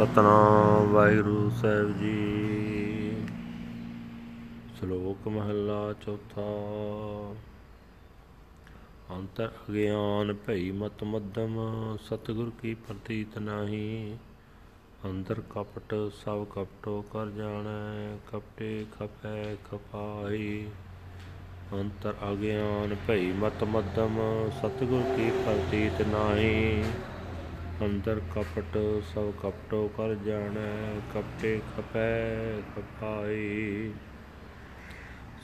[0.00, 3.24] ਸਤਨਾਮ, ਵਾਹਿਗੁਰੂ ਸਾਹਿਬ ਜੀ।
[4.78, 6.44] ਸ਼ਲੋਕ ਮਹਲਾ ਚੌਥਾ।
[9.10, 11.58] ਅੰਤਰ ਅਗਿਆਨ ਭਈ ਮਤ ਮੱਧਮ,
[12.02, 14.16] ਸਤਿਗੁਰ ਕੀ ਪ੍ਰਤੀਤ ਨਾਹੀ।
[15.04, 15.94] ਅੰਦਰ ਕਪਟ,
[16.24, 20.66] ਸਭ ਕਪਟੋ ਕਰ ਜਾਣੈ, ਕਪਟੇ ਖਪੈ ਖਪਾਈ
[21.72, 24.18] ਅੰਤਰ ਅਗਿਆਨ ਭਈ ਮਤ ਮੱਧਮ,
[24.50, 26.84] ਸਤਿਗੁਰ ਕੀ ਪ੍ਰਤੀਤ ਨਾਹੀ।
[27.84, 28.78] ਅੰਦਰ ਕਪਟ,
[29.14, 33.92] ਸਭ ਕਪਟੋ ਕਰ ਜਾਣੈ, ਕਪਟੇ ਖਪੈ ਖਪਾਈ।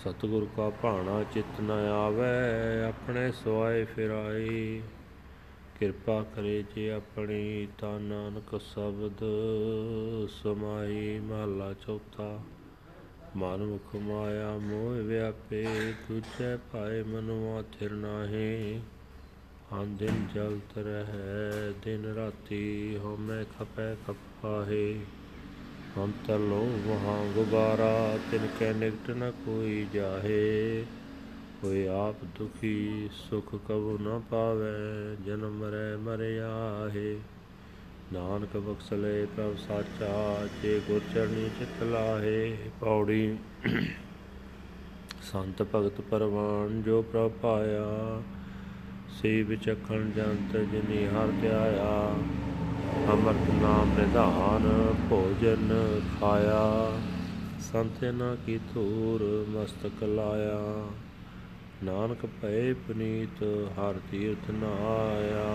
[0.05, 4.83] ਸਤਿਗੁਰ ਕਾ ਭਾਣਾ ਚਿਤ ਨ ਆਵੈ, ਆਪਣੇ ਸਵਾਏ ਫਿਰਾਈ।
[5.81, 9.25] ਕਿਰਪਾ ਕਰੇ ਜੇ ਆਪਣੀ ਤਾਂ ਨਾਨਕ ਸ਼ਬਦ
[10.29, 12.41] ਸਮਾਈ, ਮਹਲਾ ਚੌਥਾ।
[13.37, 15.67] ਮਨ ਮੁਖ ਮਾਇਆ ਮੋਹ ਵਿਆਪੇ
[16.09, 18.81] ਤੁਝੇ ਪਾਏ ਮਨੁਆ ਥਿਰ ਨਾਹੀ।
[19.73, 25.01] ਹਾਂ ਦਿਨ ਜਲਤ ਰਹੈ, ਦਿਨ ਰਾਤੀ ਹਉਮੈ ਖਪੈ ਖਪਾਹੇ।
[25.99, 30.85] ਅੰਤਰ ਲੋ ਵਹਾਂ ਗੁਬਾਰਾ, ਤਿਨ ਕੈ ਨਿਕਟ ਨ ਕੋਈ ਜਾਹੇ।
[31.65, 37.19] ਹੋਏ ਆਪ ਦੁਖੀ, ਸੁਖ ਕਬੂ ਨ ਪਾਵੈ, ਜਨਮ ਮਰੈ ਮਰਿਆਹੇ
[38.13, 43.37] ਨਾਨਕ ਬਖਸਲੇ ਪ੍ਰਭ ਸਾਚਾ, ਜੇ ਗੁਰ ਚਰਨੀ ਚਿਤ ਲਾਹੇ। ਪੌੜੀ
[45.23, 48.23] ਸੰਤ ਭਗਤ ਪਰਵਾਨ, ਜੋ ਪ੍ਰਭ ਪਾਇਆ
[49.23, 52.15] ਸੇ ਵਿਚਖਣ ਜੰਤ ਜਿਨੀ ਹਰ ਧਿਆਇਆ,
[53.13, 56.93] ਅਮਰਤ ਨਾਮ ਨਿਧਾਨ ਭੋਜਨ ਖਾਇਆ।
[57.61, 60.87] ਸੰਤ ਨਾ ਕੀ ਧੂਰ ਮਸਤਕ ਲਾਇਆ।
[61.85, 63.43] ਨਾਨਕ ਭਏ ਪੁਨੀਤ
[63.79, 65.47] ਹਰ ਤੀਰਥ ਨਾਇਆ।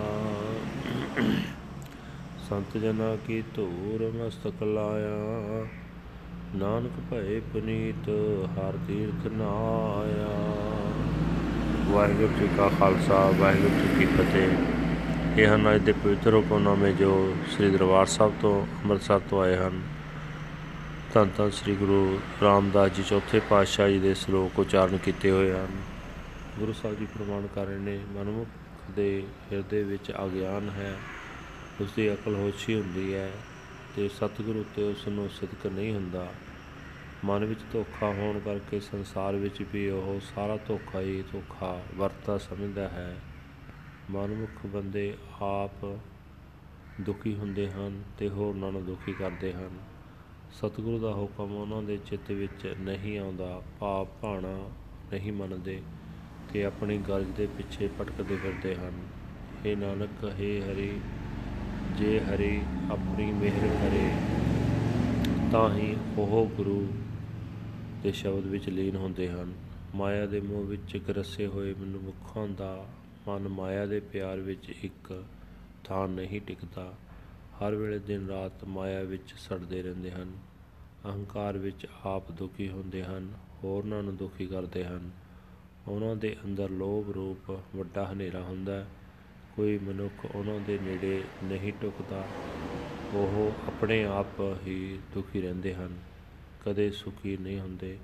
[2.50, 5.66] ਸੰਤ ਜਨਾ ਕੀ ਧੂਰ ਮਸਤਕ ਲਾਇਆ।
[6.56, 8.10] ਨਾਨਕ ਭਏ ਪੁਨੀਤ
[8.58, 10.31] ਹਰ ਤੀਰਥ ਨਾਇਆ।
[11.92, 17.36] ਵਾਹਿਗੁਰੂ ਜੀ ਕਾ ਖਾਲਸਾ, ਵਾਹਿਗੁਰੂ ਜੀ ਕੀ ਫਤਿਹ। ਇਹ ਹਨ ਅੱਜ ਦੇ ਪਵਿੱਤਰ ਹੁਕਮਨਾਮੇ ਜੋ
[17.52, 19.82] ਸ੍ਰੀ ਦਰਬਾਰ ਸਾਹਿਬ ਤੋਂ ਅੰਮ੍ਰਿਤਸਰ ਤੋਂ ਆਏ ਹਨ।
[21.14, 25.68] ਧੰਨ ਧੰਨ ਸ੍ਰੀ ਗੁਰੂ ਰਾਮਦਾਸ ਜੀ ਚੌਥੇ ਪਾਤਸ਼ਾਹ ਜੀ ਦੇ ਸ਼ਲੋਕ ਉਚਾਰਨ ਕੀਤੇ ਹੋਏ ਹਨ।
[26.60, 28.48] ਗੁਰੂ ਸਾਹਿਬ ਜੀ ਪ੍ਰਮਾਣ ਕਰ ਰਹੇ ਨੇ ਮਨੁੱਖ
[28.96, 30.96] ਦੇ ਹਿਰਦੇ ਵਿੱਚ ਅਗਿਆਨ ਹੈ
[31.82, 33.32] ਉਸ ਦੀ ਅਕਲ ਹੋਸ਼ੀ ਹੁੰਦੀ ਹੈ
[33.96, 36.28] ਤੇ ਸਤਿਗੁਰੂ ਉੱਤੇ ਉਸ ਨੂੰ ਸਿਦਕ ਨਹੀਂ ਹੁੰਦਾ।
[37.26, 42.88] ਮਨ ਵਿੱਚ ਧੋਖਾ ਹੋਣ ਕਰਕੇ ਸੰਸਾਰ ਵਿੱਚ ਵੀ ਉਹ ਸਾਰਾ ਧੋਖਾ ਹੀ ਧੋਖਾ ਵਰਤਾ ਸਮਝਦਾ
[42.90, 43.18] ਹੈ।
[44.10, 46.00] ਮਨਮੁਖ ਬੰਦੇ ਆਪ
[47.02, 49.70] ਦੁਖੀ ਹੁੰਦੇ ਹਨ ਤੇ ਹੋਰਨਾਂ ਨੂੰ ਦੁਖੀ ਕਰਦੇ ਹਨ।
[50.52, 54.70] ਸਤਿਗੁਰੂ ਦਾ ਹੁਕਮ ਉਹਨਾਂ ਦੇ ਚਿੱਤ ਵਿੱਚ ਨਹੀਂ ਆਉਂਦਾ। ਭਾਵ ਭਾਣਾ
[55.12, 55.82] ਨਹੀਂ ਮੰਨਦੇ
[56.54, 59.08] ਤੇ ਆਪਣੀ ਗਰਜ ਦੇ ਪਿੱਛੇ ਭਟਕਦੇ ਫਿਰਦੇ ਹਨ।
[59.66, 61.00] हे ਨਾਨਕ हे ਹਰੀ,
[61.98, 62.62] ਜੇ ਹਰੀ
[62.92, 64.10] ਆਪਣੀ ਮਿਹਰ ਕਰੇ
[65.52, 66.88] ਤਾਂ ਹੀ ਉਹ ਗੁਰੂ
[68.04, 69.54] ਦੇ ਸ਼ਬਦ ਵਿੱਚ ਲੀਨ ਹੁੰਦੇ ਹਨ।
[69.96, 72.86] ਮਾਇਆ ਦੇ ਮੋਹ ਵਿੱਚ ਗਰਸੇ ਹੋਏ ਮਨੁੱਖਾਂ ਦਾ
[73.28, 75.24] ਮਨ ਮਾਇਆ ਦੇ ਪਿਆਰ ਵਿੱਚ ਇੱਕ
[75.84, 76.94] ਥਾਂ ਨਹੀਂ ਟਿਕਦਾ।
[77.58, 80.32] ਹਰ ਵੇਲੇ ਦਿਨ ਰਾਤ ਮਾਇਆ ਵਿੱਚ ਸੜਦੇ ਰਹਿੰਦੇ ਹਨ।
[81.06, 85.12] ਅਹੰਕਾਰ ਵਿੱਚ ਆਪ ਦੁਖੀ ਹੁੰਦੇ ਹਨ, ਹੋਰਨਾਂ ਨੂੰ ਦੁਖੀ ਕਰਦੇ ਹਨ।
[85.88, 88.86] ਉਹਨਾਂ ਦੇ ਅੰਦਰ ਲੋਭ ਰੂਪ ਵੱਡਾ ਹਨੇਰਾ ਹੁੰਦਾ
[89.56, 92.28] ਕੋਈ ਮਨੁੱਖ ਉਹਨਾਂ ਦੇ ਨੇੜੇ ਨਹੀਂ ਟੁਕਦਾ,
[93.14, 96.11] ਉਹ ਆਪਣੇ ਆਪ ਹੀ ਦੁਖੀ ਰਹਿੰਦੇ ਹਨ।
[96.66, 97.98] ਕਦੇ ਸੁਖੀ ਨਹੀਂ ਹੁੰਦੇ,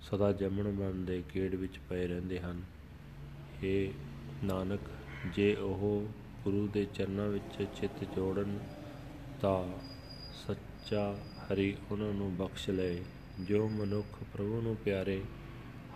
[0.00, 2.62] ਸਦਾ ਜੰਮਣ ਮਰਨ ਦੇ ਗੇੜ ਵਿੱਚ ਪਏ ਰਹਿੰਦੇ ਹਨ।
[3.62, 3.90] ਇਹ
[4.44, 4.80] ਨਾਨਕ,
[5.34, 6.08] ਜੇ ਉਹ
[6.44, 8.58] ਗੁਰੂ ਦੇ ਚਰਨਾਂ ਵਿੱਚ ਚਿੱਤ ਜੋੜਨ,
[9.40, 9.78] ਤਾਂ
[10.46, 13.02] ਸੱਚਾ ਹਰੀ ਉਹਨਾਂ ਨੂੰ ਬਖਸ਼ ਲਏ।
[13.40, 15.22] ਜੋ ਮਨੁੱਖ ਪ੍ਰਭੂ ਨੂੰ ਪਿਆਰੇ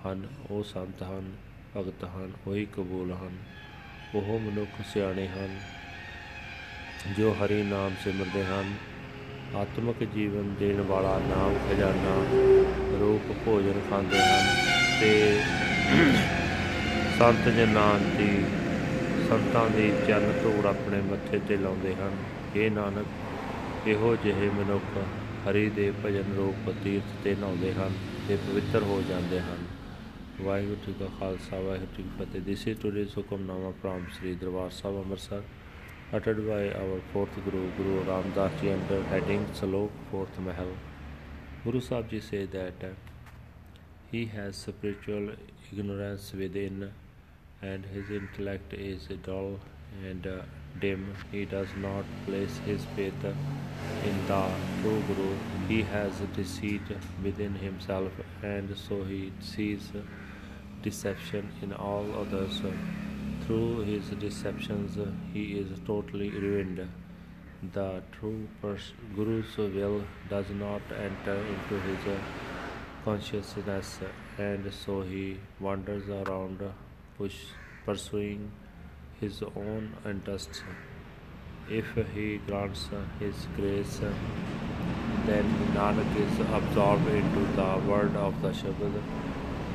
[0.07, 1.37] ਹਨ, ਉਹ ਸੰਤ ਹਨ,
[1.77, 3.39] ਭਗਤ ਹਨ, ਉਹੀ ਕਬੂਲ ਹਨ।
[4.15, 5.61] ਉਹ ਮਨੁੱਖ ਸਿਆਣੇ ਹਨ,
[7.17, 8.75] ਜੋ ਹਰੀ ਨਾਮ ਸਿਮਰਦੇ ਹਨ।
[9.57, 12.17] ਆਤਮਿਕ ਜੀਵਨ ਦੇਣ ਵਾਲਾ ਨਾਮ ਖਜ਼ਾਨਾ
[13.01, 14.57] ਰੂਪ ਭੋਜਨ ਖਾਂਦੇ ਹਨ
[15.01, 15.41] ਤੇ
[17.19, 18.45] ਸੰਤ ਜਨਾਂ ਦੀ
[19.29, 22.17] ਸੰਤਾਂ ਦੀ ਚਰਨ ਧੂੜ ਆਪਣੇ ਮੱਥੇ ਤੇ ਲਾਉਂਦੇ ਹਨ।
[22.57, 23.07] ਇਹ ਨਾਨਕ,
[23.89, 24.99] ਇਹੋ ਜਿਹੇ ਮਨੁੱਖ
[25.49, 27.93] ਹਰੀ ਦੇ ਭਜਨ ਰੂਪ ਤੀਰਥ ਤੇ ਨਹਾਉਂਦੇ ਹਨ
[28.29, 29.59] ਤੇ ਪਵਿੱਤਰ ਹੋ ਜਾਂਦੇ ਹਨ।
[30.43, 34.71] ਵਾਹਿਗੁਰੂ ਜੀ ਕਾ ਖਾਲਸਾ, ਵਾਹਿਗੁਰੂ ਜੀ ਕੀ ਫਤਿਹ। This is today's Hukamnama from Sri Darbar
[34.71, 35.43] Sahib Amritsar.
[36.11, 40.71] Uttered by our fourth Guru, Guru Ramdas Ji under heading Salok Fourth Mahal.
[41.65, 42.73] Guru Sahib Ji say that
[44.11, 45.29] he has spiritual
[45.71, 46.91] ignorance within
[47.61, 49.61] and his intellect is dull
[50.03, 50.41] and uh,
[50.81, 51.15] dim.
[51.31, 53.23] He does not place his faith
[54.07, 54.49] in the
[54.81, 55.37] true Guru.
[55.69, 56.89] He has deceit
[57.23, 58.13] within himself
[58.43, 59.91] and so he sees
[60.83, 62.63] deception in all others.
[63.49, 64.99] Through his deceptions,
[65.33, 66.87] he is totally ruined.
[67.73, 68.47] The true
[69.17, 72.19] Guru's will does not enter into his
[73.07, 74.01] consciousness,
[74.37, 76.61] and so he wanders around,
[77.17, 77.39] push,
[77.87, 78.51] pursuing
[79.19, 80.63] his own interests.
[81.71, 84.01] If he grants his grace,
[85.25, 89.03] then Nanak is absorbed into the word of the Shabad.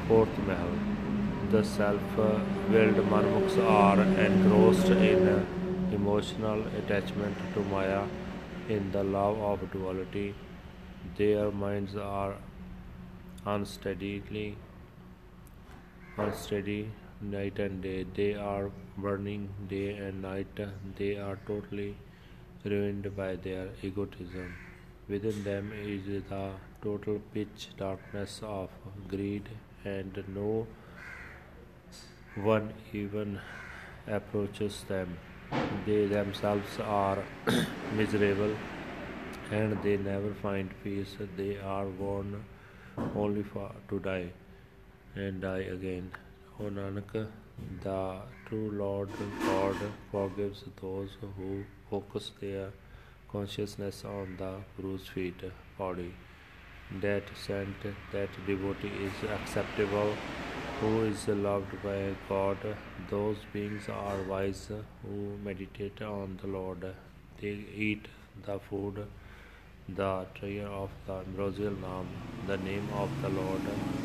[0.08, 1.03] Fourth Mahal.
[1.54, 5.46] The self-willed Manmukhs are engrossed in
[5.92, 8.08] emotional attachment to Maya
[8.68, 10.34] in the love of duality.
[11.16, 12.34] Their minds are
[13.46, 14.58] unsteadily
[16.18, 16.90] unsteady
[17.22, 18.04] night and day.
[18.16, 20.60] They are burning day and night.
[20.98, 21.96] They are totally
[22.66, 24.56] ruined by their egotism.
[25.08, 26.50] Within them is the
[26.82, 28.70] total pitch darkness of
[29.08, 29.50] greed,
[29.86, 30.66] and no
[32.36, 33.40] one even
[34.08, 35.18] approaches them.
[35.86, 37.24] They themselves are
[37.96, 38.56] miserable
[39.52, 41.16] and they never find peace.
[41.38, 42.44] They are born
[43.16, 44.32] only for to die
[45.16, 46.12] and die again.
[46.60, 47.28] O Nanak,
[47.84, 49.10] the true Lord
[49.46, 49.76] God
[50.12, 52.72] forgives those who focus their
[53.32, 55.42] consciousness on the Guru's feet,
[55.78, 56.14] body.
[57.02, 57.76] That saint,
[58.12, 60.16] that devotee is acceptable,
[60.84, 62.58] who is loved by God.
[63.10, 64.64] Those beings are wise
[65.02, 66.84] who meditate on the Lord.
[67.40, 67.54] They
[67.86, 68.08] eat
[68.46, 68.98] the food,
[69.88, 72.10] the prayer of the ambrosial name,
[72.48, 73.62] the name of the Lord.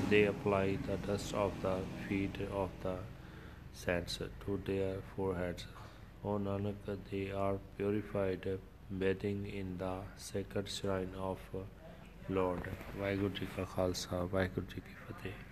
[0.08, 1.75] They apply the dust of the
[2.08, 2.94] feet of the
[3.72, 5.66] saints to their foreheads.
[6.25, 8.48] O Nanak, they are purified,
[9.02, 11.38] bathing in the sacred shrine of
[12.28, 12.70] Lord.
[13.00, 15.48] Vaheguru Ji Ka Khalsa, Vaheguru Ji Ki Fateh.